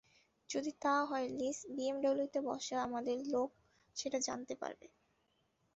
[0.49, 3.49] যদি তা হয়, লিস, বিএমডব্লুতে বসা আমাদের লোক
[3.95, 4.87] সেটা জানতে পারবে।